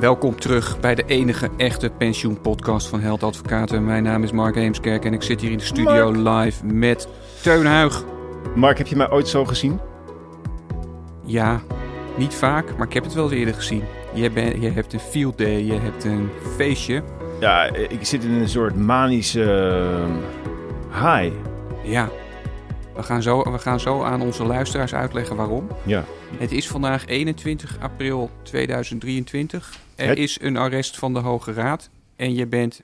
[0.00, 3.84] Welkom terug bij de enige echte pensioenpodcast van Held Advocaten.
[3.84, 7.08] Mijn naam is Mark Heemskerk en ik zit hier in de studio live met
[7.42, 8.04] Teun Huig.
[8.54, 9.80] Mark, heb je mij ooit zo gezien?
[11.24, 11.60] Ja,
[12.16, 13.82] niet vaak, maar ik heb het wel eens eerder gezien.
[14.14, 14.30] Je,
[14.60, 17.02] je hebt een field day, je hebt een feestje.
[17.40, 19.74] Ja, ik zit in een soort manische
[20.92, 21.34] uh, high.
[21.82, 22.08] Ja,
[22.96, 25.68] we gaan, zo, we gaan zo aan onze luisteraars uitleggen waarom.
[25.86, 26.04] Ja.
[26.38, 29.78] Het is vandaag 21 april 2023.
[29.94, 31.90] Er Het- is een arrest van de Hoge Raad.
[32.16, 32.80] En je bent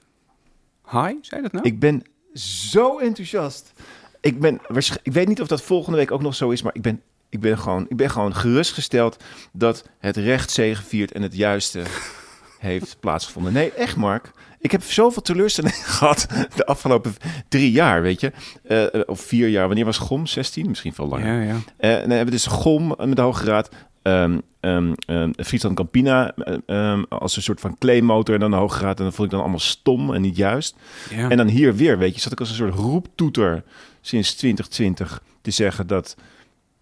[0.91, 1.66] high, zei dat nou?
[1.66, 2.02] Ik ben
[2.34, 3.72] zo enthousiast.
[4.20, 4.60] Ik, ben,
[5.02, 7.41] ik weet niet of dat volgende week ook nog zo is, maar ik ben, ik
[7.41, 9.16] ben, gewoon, ik ben gewoon gerustgesteld
[9.52, 11.83] dat het recht zegeviert en het juiste
[12.58, 13.52] heeft plaatsgevonden.
[13.52, 14.30] Nee, echt Mark.
[14.62, 16.26] Ik heb zoveel teleurstelling gehad
[16.56, 17.14] de afgelopen
[17.48, 18.32] drie jaar, weet je.
[18.62, 19.66] Eh, of vier jaar.
[19.66, 20.26] Wanneer was GOM?
[20.26, 20.68] 16?
[20.68, 21.26] Misschien veel langer.
[21.26, 21.56] Ja, ja.
[21.76, 23.68] Eh, en dan hebben we dus GOM met de Hoge Raad.
[24.02, 26.34] ehm ehm ehm, Friesland Campina
[26.66, 28.98] eh, als een soort van claimmotor en dan de Hoge Raad.
[28.98, 30.76] En dat vond ik dan allemaal stom en niet juist.
[31.10, 31.30] ja.
[31.30, 33.62] En dan hier weer, weet je, zat ik als een soort roeptoeter
[34.00, 36.16] sinds 2020 te zeggen dat,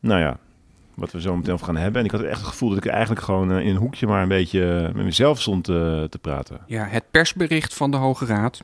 [0.00, 0.39] nou ja,
[0.95, 2.01] wat we zo meteen over gaan hebben.
[2.01, 4.23] En ik had echt het gevoel dat ik eigenlijk gewoon eh, in een hoekje maar
[4.23, 5.75] een beetje eh, met mezelf stond eh,
[6.05, 6.61] te praten.
[6.67, 8.63] ja, het persbericht van de Hoge Raad.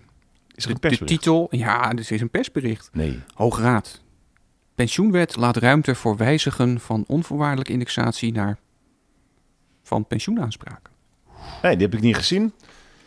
[0.55, 1.23] Is er De, een de persbericht?
[1.23, 2.91] titel, ja, dit is een persbericht.
[2.93, 3.21] Nee.
[3.35, 4.03] Hoge Raad.
[4.75, 8.59] Pensioenwet laat ruimte voor wijzigen van onvoorwaardelijke indexatie naar
[9.83, 10.93] van pensioenaanspraken.
[11.63, 12.53] nee, die heb ik niet gezien.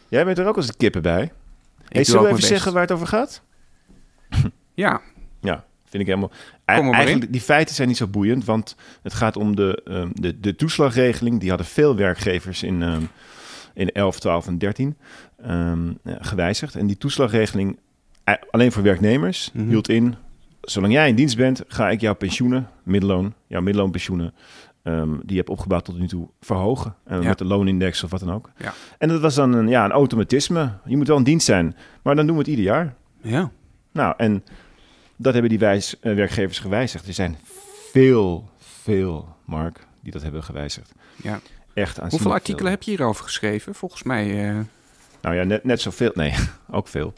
[0.08, 1.24] Jij bent er ook als de kippen bij.
[1.24, 3.42] Ik Hey, zullen we even zeggen waar het over gaat?
[4.74, 5.02] Ja,
[5.42, 6.32] Ja, vind ik helemaal.
[6.66, 10.56] Eigenlijk, die feiten zijn niet zo boeiend, want het gaat om de, ehm, de, de
[10.56, 11.40] toeslagregeling.
[11.40, 13.02] Die hadden veel werkgevers in, ehm,
[13.74, 14.98] in 11, 12 en 13
[15.44, 16.76] ehm, gewijzigd.
[16.76, 17.80] En die toeslagregeling,
[18.24, 19.68] eh, alleen voor werknemers, Mhm.
[19.68, 20.16] hield in...
[20.62, 24.34] Zolang jij in dienst bent, ga ik jouw pensioenen, middelloon, jouw middelloonpensioenen,
[24.84, 26.96] ehm, die je hebt opgebouwd tot nu toe, verhogen.
[27.06, 27.28] En Ja.
[27.28, 28.50] Met de loonindex of wat dan ook.
[28.58, 28.74] Ja.
[28.98, 30.72] En dat was dan een, ja, een automatisme.
[30.86, 32.96] Je moet wel in dienst zijn, maar dan doen we het ieder jaar.
[33.22, 33.52] ja.
[33.94, 34.44] Nou, en
[35.22, 37.08] dat hebben die wijs, eh, werkgevers gewijzigd.
[37.08, 37.38] Er zijn
[37.92, 40.92] veel, veel, Mark, die dat hebben gewijzigd.
[41.24, 41.40] ja.
[41.74, 42.70] Echt Hoeveel artikelen veel.
[42.72, 43.76] heb je hierover geschreven?
[43.76, 44.60] Volgens mij, eh,
[45.22, 46.12] Nou ja, net, net zoveel.
[46.14, 46.34] Nee,
[46.72, 47.14] ook veel.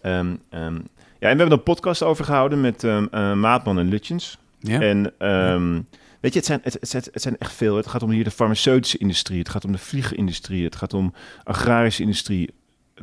[0.00, 0.74] Ehm, ehm,
[1.18, 4.38] ja, en we hebben een podcast over gehouden met ehm, eh, Maatman en Lutjens.
[4.58, 4.80] ja.
[4.80, 5.02] En
[6.20, 7.76] weet je, het zijn, het, het, het zijn echt veel.
[7.76, 9.38] Het gaat om hier de farmaceutische industrie.
[9.38, 10.64] Het gaat om de vliegenindustrie.
[10.64, 11.14] Het gaat om
[11.44, 12.50] agrarische industrie.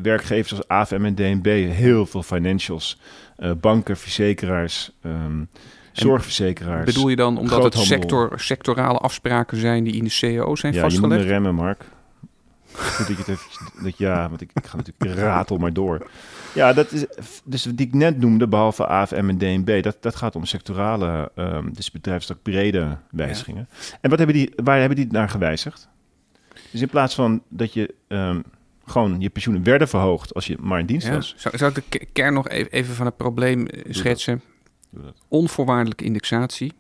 [0.02, 1.46] Werkgevers als AFM en DNB.
[1.72, 3.00] Heel veel financials.
[3.38, 5.44] eh, banken, verzekeraars, ehm,
[5.92, 6.86] zorgverzekeraars.
[6.86, 10.80] Bedoel je dan omdat het sector, sectorale afspraken zijn die in de CAO zijn ja,
[10.80, 11.30] je moet me vastgelegd?
[11.30, 11.86] remmen, Mark.
[12.74, 13.46] Goed dat je het even...
[13.84, 16.08] Dat, ja, want ik, ik ga natuurlijk ratel maar door.
[16.54, 17.06] Ja, dat is...
[17.44, 19.84] Dus die ik net noemde, behalve AFM en DNB...
[19.84, 23.70] dat, dat gaat om sectorale, ehm, dus bedrijfstak brede wijzigingen.
[24.02, 25.90] En wat hebben die, waar hebben die naar gewijzigd?
[26.72, 28.40] Dus in plaats van dat je ehm,
[28.86, 30.34] gewoon je pensioenen werden verhoogd...
[30.34, 31.14] als je maar in dienst Ja.
[31.14, 31.34] was...
[31.38, 33.96] Zou, zou ik de ke- kern nog even, even van het probleem eh, dat.
[33.96, 34.42] schetsen?
[34.90, 35.14] Dat.
[35.28, 36.74] Onvoorwaardelijke indexatie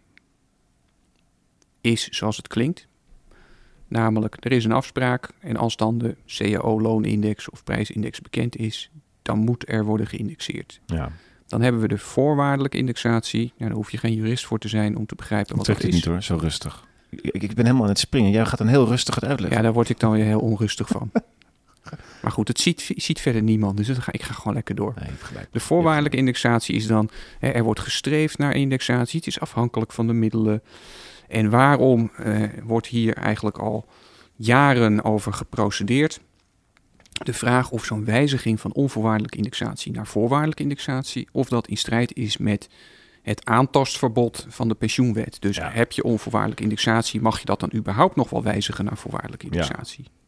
[1.81, 2.87] is zoals het klinkt.
[3.87, 8.89] Namelijk, er is een afspraak en als dan de CAO-loonindex of prijsindex bekend is,
[9.21, 10.79] dan moet er worden geïndexeerd.
[10.85, 11.11] Ja,
[11.47, 13.53] Dan hebben we de voorwaardelijke indexatie.
[13.57, 15.75] Ja, daar hoef je geen jurist voor te zijn om te begrijpen dat wat dat
[15.77, 15.93] het is.
[15.93, 16.87] niet hoor, zo rustig.
[17.09, 18.31] Ik, ik ik ben helemaal aan het springen.
[18.31, 19.57] Jij gaat dan heel rustig het uitleggen.
[19.57, 21.11] Ja, daar word ik dan weer heel onrustig van.
[22.23, 24.93] maar goed, het ziet, ziet verder niemand, dus ga, ik ga gewoon lekker door.
[24.99, 25.45] Nee.
[25.51, 29.17] De voorwaardelijke indexatie is dan, hè, er wordt gestreefd naar indexatie.
[29.17, 30.63] Het is afhankelijk van de middelen.
[31.27, 33.85] En waarom eh, wordt hier eigenlijk al
[34.35, 36.19] jaren over geprocedeerd?
[37.11, 42.15] De vraag of zo'n wijziging van onvoorwaardelijke indexatie naar voorwaardelijke indexatie, of dat in strijd
[42.15, 42.69] is met
[43.21, 45.37] het aantastverbod van de pensioenwet.
[45.39, 45.69] Dus Ja.
[45.71, 50.03] heb je onvoorwaardelijke indexatie, mag je dat dan überhaupt nog wel wijzigen naar voorwaardelijke indexatie?
[50.03, 50.22] Ja,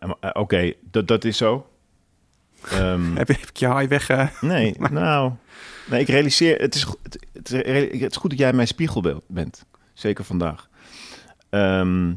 [0.00, 1.66] maar, eh, oké, dat, dat is zo.
[2.70, 4.08] Ehm, Heb, ik je haai weg?
[4.08, 4.26] eh?
[4.40, 5.32] nee, nou,
[5.90, 9.64] nee, ik realiseer, het is, het, het, is- goed dat jij mijn spiegelbeeld bent.
[9.92, 10.68] Zeker vandaag.
[11.50, 12.12] Ehm,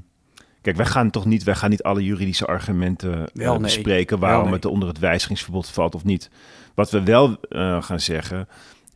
[0.62, 4.52] kijk, wij gaan toch niet, wij gaan niet alle juridische argumenten eh, Wel, bespreken waarom
[4.52, 6.30] het onder het wijzigingsverbod valt of niet.
[6.74, 7.38] Wat we wel
[7.80, 8.48] gaan zeggen,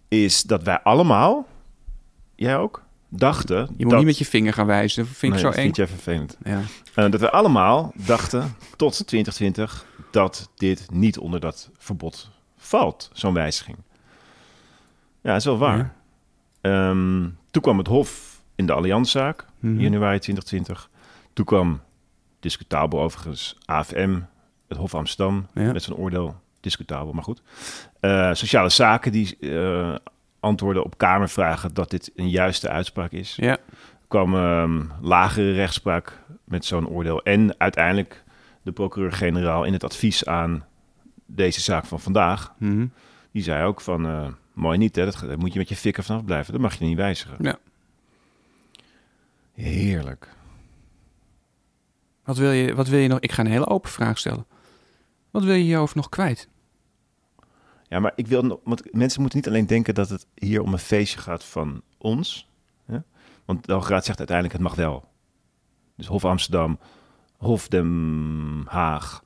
[0.07, 1.47] is dat wij allemaal,
[2.35, 3.57] jij ook, dachten...
[3.57, 5.56] Je moet dat, niet met je vinger gaan wijzen, dat vind ik Nee, zo dat
[5.57, 5.63] eng.
[5.63, 6.38] vind jij vervelend.
[6.44, 6.62] Ja.
[6.95, 13.33] Eh, dat we allemaal dachten tot 2020 dat dit niet onder dat verbod valt, zo'n
[13.33, 13.77] wijziging.
[15.21, 15.77] Ja, dat is wel waar.
[15.77, 15.94] Ja.
[16.62, 19.80] Ehm, toen kwam het Hof in de Allianzzaak, Mhm.
[19.80, 20.89] januari 2020.
[21.33, 21.81] Toen kwam,
[22.39, 24.19] discutabel overigens, AFM,
[24.68, 25.71] het Hof Amsterdam, Ja.
[25.71, 27.42] met zijn oordeel, discutabel, maar goed.
[28.00, 29.95] Eh, sociale Zaken, die eh,
[30.47, 33.57] antwoorden op Kamervragen dat dit een juiste uitspraak is Ja,
[34.07, 37.23] kwam ehm, lagere rechtspraak met zo'n oordeel.
[37.23, 38.23] En uiteindelijk
[38.61, 40.65] de procureur-generaal in het advies aan
[41.25, 42.85] deze zaak van vandaag, Mhm.
[43.31, 46.25] die zei ook van, eh, mooi niet hè, dat, moet je met je fikken vanaf
[46.25, 47.35] blijven, dat mag je niet wijzigen.
[47.39, 47.57] Ja.
[49.53, 50.29] Heerlijk.
[52.23, 53.19] Wat wil, je, wat wil je nog?
[53.19, 54.45] Ik ga een hele open vraag stellen.
[55.31, 56.47] Wat wil je hierover nog kwijt?
[57.89, 60.79] Ja, maar ik wil want mensen moeten niet alleen denken dat het hier om een
[60.79, 62.49] feestje gaat van ons.
[62.85, 62.97] Hè?
[63.45, 65.05] Want de Hoge Raad zegt uiteindelijk het mag wel.
[65.95, 66.79] Dus Hof Amsterdam,
[67.37, 69.23] Hof Den Haag,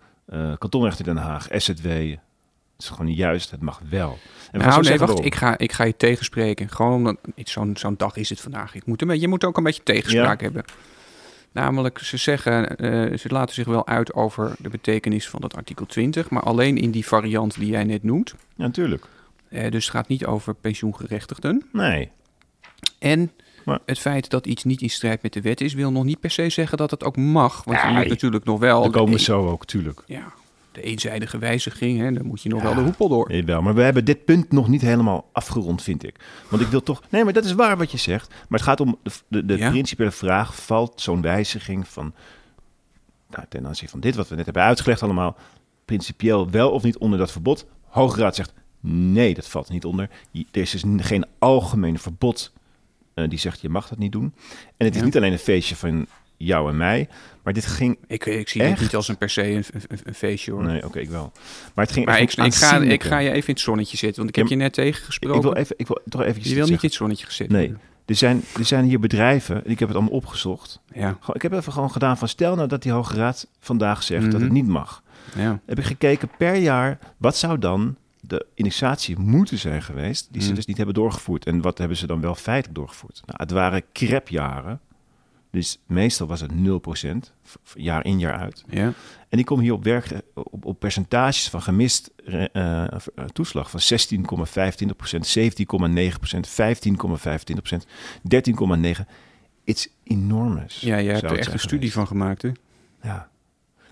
[0.58, 1.88] kantonrechter Den Haag, SZW.
[1.88, 4.18] Het is gewoon niet juist, het mag wel.
[4.52, 5.26] En nou, nee, wacht.
[5.26, 6.70] Ik ga, ik ga je tegenspreken.
[6.70, 8.76] Gewoon omdat zo'n zo'n dag is het vandaag.
[8.76, 10.64] Ik moet een, je moet ook een beetje tegenspraak hebben.
[11.52, 15.86] Namelijk, ze zeggen, eh, ze laten zich wel uit over de betekenis van dat artikel
[15.86, 18.30] 20, maar alleen in die variant die jij net noemt.
[18.56, 19.06] Ja, natuurlijk.
[19.50, 21.66] Eh, dus het gaat niet over pensioengerechtigden.
[21.72, 22.10] Nee.
[23.00, 23.32] En
[23.66, 26.20] Maar- het feit dat iets niet in strijd met de wet is, wil nog niet
[26.20, 27.64] per se zeggen dat het ook mag.
[27.64, 27.96] Want je Nee.
[27.96, 28.82] moet natuurlijk nog wel.
[28.82, 30.04] Daar komen we zo ook, tuurlijk.
[30.06, 30.34] ja,
[30.72, 33.34] de eenzijdige wijziging, hè, dan moet je nog wel de hoepel door.
[33.34, 36.16] Jawel, maar we hebben dit punt nog niet helemaal afgerond, vind ik.
[36.50, 37.02] Want ik wil toch...
[37.10, 38.30] Nee, maar dat is waar wat je zegt.
[38.30, 39.70] Maar het gaat om de, de, de Ja.
[39.70, 40.56] principiële vraag...
[40.56, 42.14] valt zo'n wijziging van...
[43.30, 45.36] Nou, ten aanzien van dit wat we net hebben uitgelegd allemaal...
[45.86, 47.66] principieel wel of niet onder dat verbod?
[47.88, 48.54] Hoge Raad zegt...
[48.80, 50.10] nee, dat valt niet onder.
[50.34, 52.52] Er is dus geen algemeen verbod...
[53.14, 54.34] eh, die zegt je mag dat niet doen.
[54.78, 55.06] En het is Ja.
[55.06, 56.06] niet alleen een feestje van
[56.46, 57.08] jou en mij...
[57.44, 57.98] maar dit ging...
[58.08, 60.64] Ik, ik zie dit niet als een per se een, een, een feestje hoor.
[60.64, 61.32] Nee, oké, ik wel.
[61.76, 64.30] Maar het ging Maar ik, ga, ik ga je even in het zonnetje zitten, want
[64.30, 65.38] ik heb Ja, je net tegengesproken.
[65.38, 67.74] ik wil even, ik wil toch eventjes je wil niet in het zonnetje gezet Nee.
[68.06, 70.80] Er zijn, er zijn hier bedrijven, en ik heb het allemaal opgezocht.
[70.94, 74.24] Ja, Ik heb even gewoon gedaan van stel nou dat die Hoge Raad vandaag zegt
[74.24, 74.44] dat Mhm.
[74.44, 75.04] het niet mag.
[75.36, 75.60] ja.
[75.66, 80.48] Heb ik gekeken per jaar, wat zou dan de indexatie moeten zijn geweest, die ze
[80.48, 80.56] Mhm.
[80.56, 81.46] dus niet hebben doorgevoerd.
[81.46, 83.22] En wat hebben ze dan wel feitelijk doorgevoerd?
[83.26, 84.80] Nou, het waren crepjaren.
[85.52, 88.64] Dus meestal was het 0%, v- v- jaar in jaar uit.
[88.70, 88.94] ja.
[89.30, 92.96] En die komen hier op werk op, op percentages van gemist eh, eh,
[93.34, 97.86] toeslag van 16,25%, 17,9%, 15,25%,
[98.24, 99.06] 13,9%.
[99.64, 100.80] It's enormous.
[100.80, 101.94] ja je hebt er echt een studie geweest.
[101.94, 102.42] van gemaakt.
[102.42, 102.50] Hè?
[103.02, 103.30] Ja.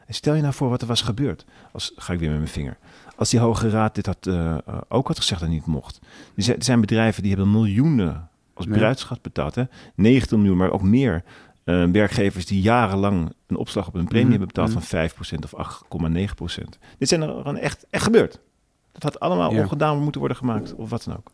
[0.05, 1.45] En stel je nou voor wat er was gebeurd.
[1.71, 2.77] Als, ga ik weer met mijn vinger.
[3.15, 4.57] Als die Hoge Raad dit had, eh, eh,
[4.87, 5.99] ook had gezegd dat niet mocht.
[6.35, 9.55] Er zijn, bedrijven die hebben miljoenen als bruidschat betaald.
[9.55, 9.63] Hè?
[9.95, 11.23] 90 miljoen, maar ook meer.
[11.69, 14.79] Eh, werkgevers die jarenlang een opslag op een premie Mhm, hebben betaald mhm.
[14.79, 16.77] van 5% of 8,9%.
[16.97, 18.39] Dit zijn er gewoon echt, echt gebeurd.
[18.91, 19.61] Dat had allemaal Ja.
[19.61, 21.31] ongedaan moeten worden gemaakt, of wat dan ook.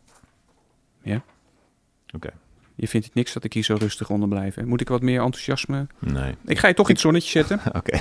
[1.01, 1.21] Ja.
[2.15, 2.29] Oké.
[2.75, 4.55] Je vindt het niks dat ik hier zo rustig onder blijf.
[4.55, 4.65] hè?
[4.65, 5.87] Moet ik wat meer enthousiasme?
[5.99, 6.35] Nee.
[6.45, 7.59] Ik ga je toch in het zonnetje zetten.
[7.75, 7.99] Oké.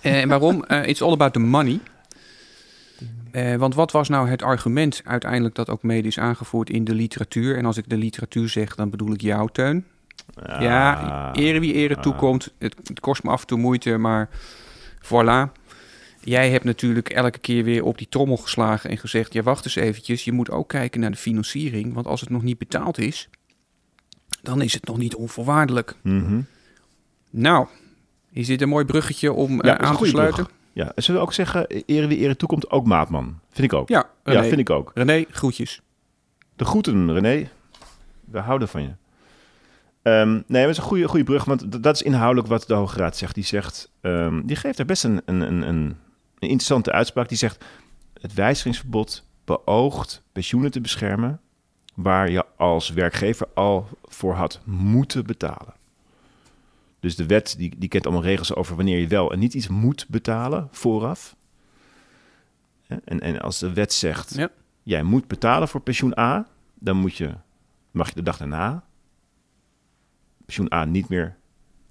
[0.00, 0.64] Eh, En waarom?
[0.64, 1.80] Eh, it's all about the money.
[3.58, 7.56] Want wat was nou het argument uiteindelijk dat ook mede is aangevoerd in de literatuur?
[7.56, 9.84] En als ik de literatuur zeg, dan bedoel ik jou, Teun.
[10.60, 11.42] Ja, Ah.
[11.42, 12.52] ere wie ere toekomt.
[12.58, 14.28] Het, het kost me af en toe moeite, maar
[15.02, 15.52] voilà.
[16.20, 19.32] Jij hebt natuurlijk elke keer weer op die trommel geslagen en gezegd...
[19.32, 21.94] ja, wacht eens eventjes, je moet ook kijken naar de financiering.
[21.94, 23.28] Want als het nog niet betaald is,
[24.42, 25.94] dan is het nog niet onvoorwaardelijk.
[26.02, 26.40] Mhm.
[27.30, 27.66] Nou,
[28.32, 30.44] is dit een mooi bruggetje om Ja, eh, aan te sluiten?
[30.44, 30.56] brug.
[30.72, 33.38] Ja, en zullen we ook zeggen, ere wie ere toekomt, ook maatman.
[33.50, 33.88] Vind ik ook.
[33.88, 34.40] Ja, René.
[34.40, 34.90] Ja, vind ik ook.
[34.94, 35.80] René, groetjes.
[36.56, 37.48] De groeten, René.
[38.24, 38.90] We houden van je.
[40.06, 42.98] Ehm, nee, dat is een goede, goede brug, want dat is inhoudelijk wat de Hoge
[42.98, 43.34] Raad zegt.
[43.34, 45.96] Die, zegt, ehm, die geeft er best een, een, een, een
[46.38, 47.28] interessante uitspraak.
[47.28, 47.64] Die zegt,
[48.20, 51.40] het wijzigingsverbod beoogt pensioenen te beschermen...
[51.94, 55.74] waar je als werkgever al voor had moeten betalen.
[57.00, 59.68] Dus de wet die, die kent allemaal regels over wanneer je wel en niet iets
[59.68, 61.36] moet betalen vooraf.
[62.86, 64.48] En, en als de wet zegt, Ja.
[64.82, 67.34] jij moet betalen voor pensioen A, dan moet je,
[67.90, 68.84] mag je de dag daarna
[70.46, 71.36] pensioen A niet meer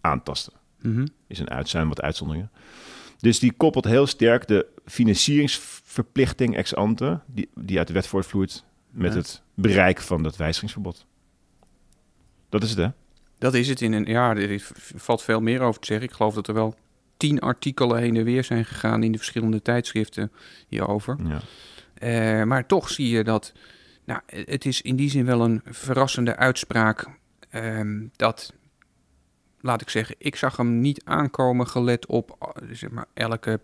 [0.01, 0.53] aantasten.
[0.81, 1.05] Mhm.
[1.27, 2.51] Is een uit, zijn wat uitzonderingen.
[3.17, 8.63] Dus die koppelt heel sterk de financieringsverplichting ex ante, die, die uit de wet voortvloeit,
[8.89, 9.17] met Ja.
[9.17, 11.05] het bereik van dat wijzigingsverbod.
[12.49, 12.87] Dat is het, hè?
[13.37, 14.05] Dat is het in een.
[14.05, 16.07] Ja, er is- valt veel meer over te zeggen.
[16.07, 16.75] Ik geloof dat er wel
[17.17, 20.31] tien artikelen heen en weer zijn gegaan in de verschillende tijdschriften
[20.67, 21.17] hierover.
[21.27, 21.41] Ja.
[21.93, 23.53] Eh, maar toch zie je dat.
[24.05, 27.07] Nou, het is in die zin wel een verrassende uitspraak.
[27.63, 28.53] Ehm, dat,
[29.59, 33.59] laat ik zeggen, ik zag hem niet aankomen gelet op eh, zeg maar, elke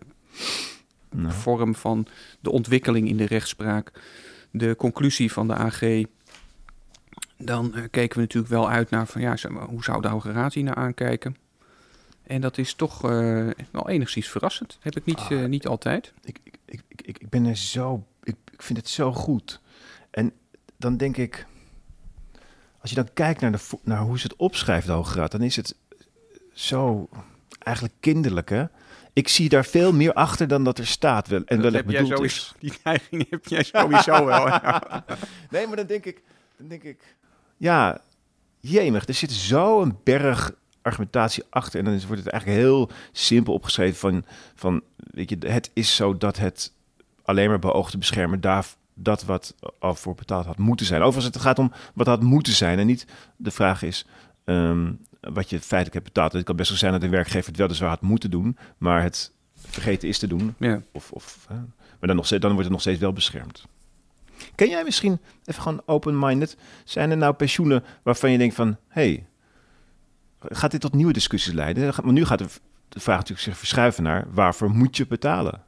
[1.10, 2.06] Nou, vorm van
[2.40, 3.92] de ontwikkeling in de rechtspraak.
[4.50, 5.82] De conclusie van de AG.
[7.38, 10.08] Dan eh, keken we natuurlijk wel uit naar van ja, zeg maar, hoe zou de
[10.08, 11.36] Hoge Raad hier naar aankijken?
[12.22, 14.78] En dat is toch eh, wel enigszins verrassend.
[14.80, 15.44] Heb ik niet, Ah.
[15.44, 16.12] niet altijd.
[16.24, 18.06] ik, ik, ik, ik, ik- ik ben er zo.
[18.22, 19.60] Ik, ik vind het zo goed.
[20.10, 20.32] En
[20.76, 21.46] dan denk ik.
[22.82, 25.42] Als je dan kijkt naar, de, naar hoe ze het opschrijft, de Hoge Raad, dan
[25.42, 25.74] is het
[26.52, 27.08] zo
[27.58, 28.64] eigenlijk kinderlijk, hè?
[29.12, 31.28] Ik zie daar veel meer achter dan dat er staat.
[31.28, 32.54] Wel, en Dat wellicht heb jij sowieso, is.
[32.60, 34.46] die neiging heb jij sowieso wel.
[34.46, 35.04] ja.
[35.50, 36.22] Nee, maar dan denk ik,
[36.56, 37.16] dan denk ik,
[37.56, 38.00] ja,
[38.60, 41.78] jemig, er zit zo'n berg argumentatie achter.
[41.78, 44.24] En dan is, wordt het eigenlijk heel simpel opgeschreven van,
[44.54, 46.72] van, weet je, het is zo dat het
[47.22, 51.02] alleen maar beoogt te beschermen daar dat wat al voor betaald had moeten zijn.
[51.02, 53.06] Overigens, het gaat om wat had moeten zijn en niet
[53.36, 54.06] de vraag is
[54.44, 56.32] ehm, wat je feitelijk hebt betaald.
[56.32, 59.02] Het kan best wel zijn dat een werkgever het wel dus had moeten doen, maar
[59.02, 60.54] het vergeten is te doen.
[60.58, 60.82] Ja.
[60.92, 61.54] Of, of, hè.
[61.54, 63.66] Maar dan, nog dan wordt het nog steeds wel beschermd.
[64.54, 69.26] Ken jij misschien, even gewoon open-minded, zijn er nou pensioenen waarvan je denkt van, hey,
[70.40, 71.94] gaat dit tot nieuwe discussies leiden?
[72.02, 72.46] Maar nu gaat de,
[72.88, 75.62] de vraag natuurlijk zich verschuiven naar, waarvoor moet je betalen?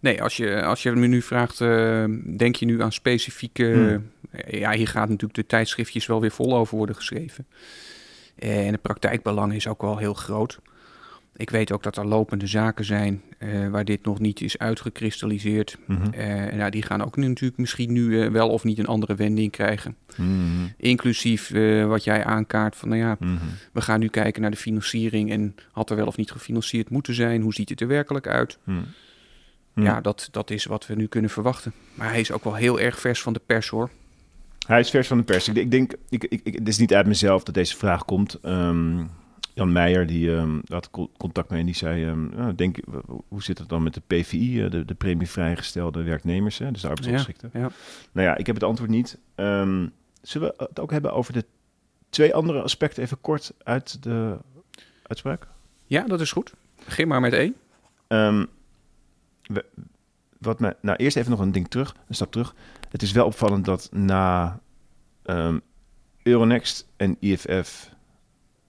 [0.00, 2.04] Nee, als je, als je me nu vraagt, eh,
[2.36, 3.72] denk je nu aan specifieke...
[3.72, 4.10] Hmm.
[4.48, 7.46] Ja, hier gaat natuurlijk de tijdschriftjes wel weer vol over worden geschreven.
[8.38, 10.58] En het praktijkbelang is ook wel heel groot.
[11.36, 15.78] Ik weet ook dat er lopende zaken zijn eh, waar dit nog niet is uitgekristalliseerd.
[15.86, 16.12] Mhm.
[16.12, 18.86] Eh, en ja, die gaan ook nu natuurlijk misschien nu eh, wel of niet een
[18.86, 19.96] andere wending krijgen.
[20.16, 20.28] Mhm.
[20.76, 23.34] Inclusief eh, wat jij aankaart van, nou ja, Mhm.
[23.72, 27.14] we gaan nu kijken naar de financiering en had er wel of niet gefinancierd moeten
[27.14, 27.42] zijn.
[27.42, 28.58] Hoe ziet het er werkelijk uit?
[29.72, 29.86] Mhm.
[29.86, 31.72] Ja, dat, dat is wat we nu kunnen verwachten.
[31.94, 33.90] Maar hij is ook wel heel erg vers van de pers hoor.
[34.66, 35.48] Hij is vers van de pers.
[35.48, 38.34] Ik, ik denk, ik, ik, ik, het is niet uit mezelf dat deze vraag komt.
[38.42, 39.04] Ehm,
[39.54, 42.76] Jan Meijer, die ehm, had co- contact mee en die zei, ehm, denk,
[43.28, 46.80] hoe zit het dan met de PVI, eh, de, de premie vrijgestelde werknemers, hè, dus
[46.80, 47.50] de arbeidsongeschikten?
[47.52, 47.70] Ja.
[48.12, 49.18] Nou ja, ik heb het antwoord niet.
[50.22, 51.44] Zullen we het ook hebben over de
[52.10, 54.36] twee andere aspecten even kort uit de
[55.02, 55.46] uitspraak?
[55.86, 56.52] ja, dat is goed.
[56.84, 57.54] Begin maar met één.
[59.52, 59.64] We-
[60.38, 62.54] wat me, nou, eerst even nog een ding terug, een stap terug.
[62.90, 64.60] Het is wel opvallend dat na
[65.22, 65.58] ehm,
[66.22, 67.90] Euronext en IFF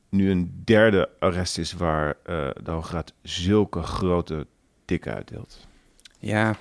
[0.10, 4.48] nu een derde arrest is waar eh, de Hoge Raad zulke grote
[4.86, 5.68] tikken uitdeelt.
[6.20, 6.56] Ja,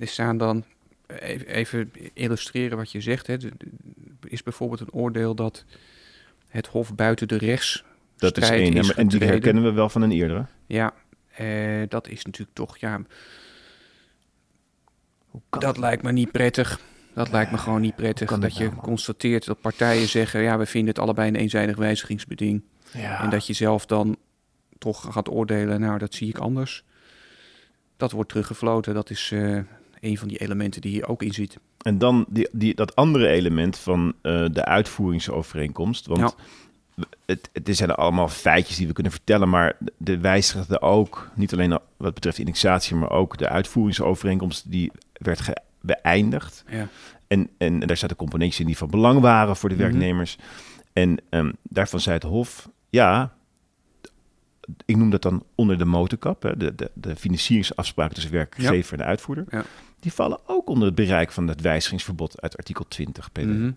[0.00, 0.64] er staan dan,
[1.06, 3.26] even, even illustreren wat je zegt.
[3.26, 3.34] Hè.
[3.34, 3.52] Er
[4.20, 5.64] is bijvoorbeeld een oordeel dat
[6.48, 7.84] het Hof buiten de rechts.
[8.16, 8.94] Dat is één.
[8.96, 10.46] en die herkennen we wel van een eerdere.
[10.66, 10.94] Ja,
[11.34, 13.00] eh, dat is natuurlijk toch, ja,
[15.50, 16.80] Dat lijkt me niet prettig.
[17.14, 18.28] Dat lijkt me gewoon niet prettig.
[18.28, 21.76] Dat dat je nou, constateert dat partijen zeggen, ja, we vinden het allebei een eenzijdig
[21.76, 22.62] wijzigingsbeding.
[22.92, 23.22] Ja.
[23.22, 24.16] En dat je zelf dan
[24.78, 26.84] toch gaat oordelen, nou, dat zie ik anders.
[27.96, 28.94] Dat wordt teruggefloten.
[28.94, 29.58] Dat is eh,
[30.00, 31.58] een van die elementen die hier ook in zit.
[31.82, 36.06] En dan die, die, dat andere element van eh, de uitvoeringsovereenkomst.
[36.06, 36.36] Want
[37.26, 41.78] het, het zijn allemaal feitjes die we kunnen vertellen, maar de wijzigde ook, niet alleen
[41.96, 46.64] wat betreft indexatie, maar ook de uitvoeringsovereenkomst die werd ge- beëindigd.
[46.68, 46.88] Ja.
[47.26, 49.84] En, en daar zaten componentjes in die van belang waren voor de Mhm.
[49.84, 50.36] werknemers.
[50.92, 53.34] En ehm, daarvan zei het Hof, ja,
[54.84, 58.98] ik noem dat dan onder de motorkap, hè, de, de, de financieringsafspraken tussen werkgever en
[58.98, 59.44] de uitvoerder.
[59.50, 59.64] Ja.
[60.00, 63.38] Die vallen ook onder het bereik van het wijzigingsverbod uit artikel 20 PW.
[63.40, 63.70] Mhm.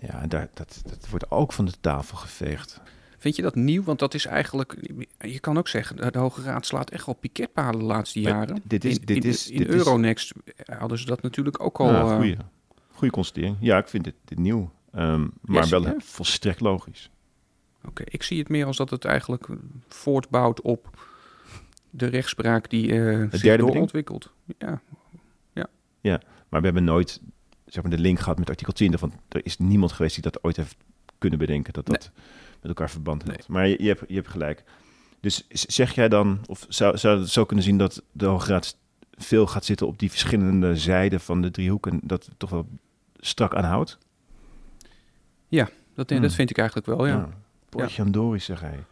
[0.00, 2.80] Ja, en daar, dat, dat wordt ook van de tafel geveegd.
[3.24, 3.82] Vind je dat nieuw?
[3.82, 4.76] Want dat is eigenlijk,
[5.18, 8.62] je kan ook zeggen, de Hoge Raad slaat echt wel piketpalen de laatste jaren.
[8.64, 10.32] dit is- in, dit in- is- in dit is- Euronext
[10.78, 11.92] hadden ze dat natuurlijk ook al.
[11.92, 12.36] Ja, eh, goeie,
[12.92, 13.56] goeie constatering.
[13.60, 14.70] Ja, ik vind dit, dit nieuw.
[14.92, 15.94] Ehm, maar Yes, wel ja.
[15.98, 17.10] volstrekt logisch.
[17.84, 19.46] Oké, ik zie het meer als dat het eigenlijk
[19.88, 20.98] voortbouwt op
[21.90, 23.58] de rechtspraak die eh zich derde beding?
[23.66, 24.30] doorontwikkelt.
[26.00, 27.20] Ja, Maar we hebben nooit
[27.66, 29.00] zeg maar, de link gehad met artikel 20.
[29.00, 30.76] Want er is niemand geweest die dat ooit heeft
[31.18, 31.72] kunnen bedenken.
[31.72, 32.10] Dat dat
[32.64, 33.48] met elkaar verband heeft.
[33.48, 34.64] Maar je, je, hebt, je hebt gelijk.
[35.20, 38.76] Dus zeg jij dan, of zou, zou het zo kunnen zien dat de Hoge Raad
[39.10, 42.68] veel gaat zitten op die verschillende zijden van de driehoek en dat het toch wel
[43.16, 43.98] strak aanhoudt?
[45.94, 46.20] dat, Hmm.
[46.22, 47.28] dat vind ik eigenlijk wel, ja.
[47.68, 48.84] Potjandori, zeg hij.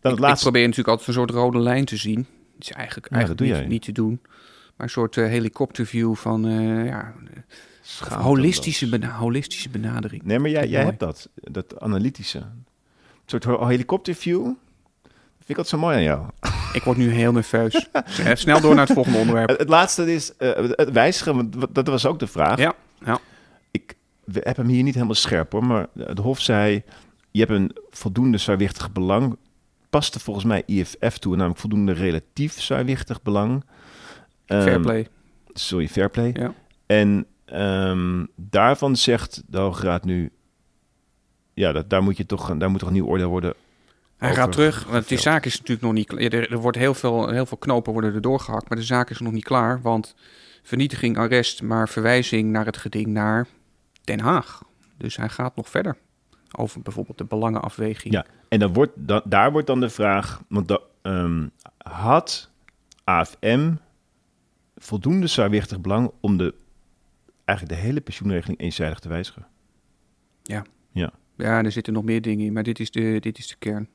[0.00, 2.18] Dan ik, het ik probeer natuurlijk altijd een soort rode lijn te zien.
[2.54, 4.20] Het is eigenlijk, Ja, eigenlijk dat niet, niet te doen.
[4.76, 7.14] Maar een soort eh, helikopterview van eh, ja,
[8.08, 10.22] holistische, bena- holistische benadering.
[10.22, 12.42] Nee, maar jij, jij hebt dat, dat analytische.
[13.26, 14.44] Een soort helikopterview.
[15.36, 16.26] Vind ik dat zo mooi aan jou.
[16.72, 17.88] Ik word nu heel nerveus.
[18.34, 19.48] Snel door naar het volgende onderwerp.
[19.48, 22.58] Het, het laatste is eh, het wijzigen, want dat was ook de vraag.
[22.58, 23.18] Ja, ja.
[23.70, 26.82] Ik we hebben hem hier niet helemaal scherp hoor, maar het Hof zei:
[27.30, 29.36] je hebt een voldoende zwaarwichtig belang.
[29.90, 33.64] Paste volgens mij IFF toe, namelijk voldoende relatief zwaarwichtig belang.
[34.46, 35.08] Ehm, Fair play.
[35.52, 36.30] Sorry, fair play.
[36.34, 36.54] Ja.
[36.86, 40.32] En ehm, daarvan zegt de Hoge Raad nu:
[41.56, 43.54] ja, dat, daar, moet je toch, daar moet toch een nieuw oordeel worden
[44.16, 46.20] Hij gaat terug, want die zaak is natuurlijk nog niet klaar.
[46.20, 49.18] Er, er wordt heel veel, heel veel knopen worden er doorgehakt, maar de zaak is
[49.18, 49.80] nog niet klaar.
[49.82, 50.14] Want
[50.62, 53.46] vernietiging, arrest, maar verwijzing naar het geding naar
[54.04, 54.62] Den Haag.
[54.96, 55.96] Dus hij gaat nog verder.
[56.58, 58.14] over bijvoorbeeld de belangenafweging.
[58.14, 61.46] Ja, en dan wordt, dan, daar wordt dan de vraag, want da- ehm,
[61.78, 62.50] had
[63.04, 63.72] AFM
[64.76, 66.54] voldoende zwaarwichtig belang om de,
[67.44, 69.46] eigenlijk de hele pensioenregeling eenzijdig te wijzigen?
[70.42, 70.64] Ja.
[70.92, 71.12] Ja.
[71.36, 73.88] Ja, er zitten nog meer dingen in, maar dit is de, dit is de kern.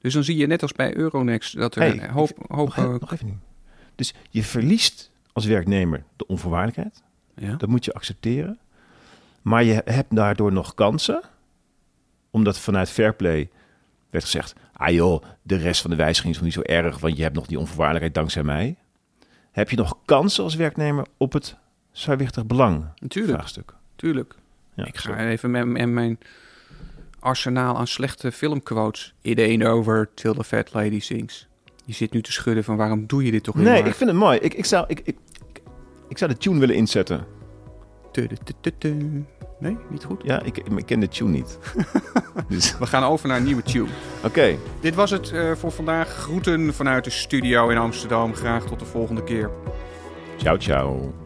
[0.00, 2.30] Dus dan zie je net als bij Euronext dat er Hey, een hoop...
[2.48, 3.38] hoop Nog, eh, nog even niet.
[3.94, 7.02] Dus je verliest als werknemer de onvoorwaardelijkheid.
[7.34, 7.56] ja.
[7.56, 8.58] Dat moet je accepteren.
[9.42, 11.22] Maar je hebt daardoor nog kansen.
[12.30, 13.50] Omdat vanuit Fairplay
[14.10, 14.54] werd gezegd...
[14.72, 16.98] Ah joh, de rest van de wijziging is nog niet zo erg...
[16.98, 18.76] want je hebt nog die onvoorwaardelijkheid dankzij mij.
[19.50, 21.56] Heb je nog kansen als werknemer op het
[21.90, 23.74] zwaarwichtig belang Natuurlijk, vraagstuk?
[23.96, 24.34] tuurlijk.
[24.74, 26.18] Ja, ik ga even met, met mijn
[27.18, 29.14] arsenaal aan slechte filmquotes.
[29.20, 31.48] It ain't over till the fat lady sings.
[31.84, 34.10] Je zit nu te schudden van waarom doe je dit toch weer Nee, ik vind
[34.10, 34.38] het mooi.
[34.38, 35.02] Ik, ik, zou, ik,
[36.08, 37.26] ik, zou de tune willen inzetten.
[39.58, 40.22] Nee, niet goed.
[40.24, 41.58] Ja, ik, ik ken de tune niet.
[42.48, 43.88] dus, We gaan over naar een nieuwe tune.
[44.24, 46.08] Oké, Dit was het eh, voor vandaag.
[46.08, 48.34] Groeten vanuit de studio in Amsterdam.
[48.34, 49.50] Graag tot de volgende keer.
[50.36, 51.21] ciao ciao.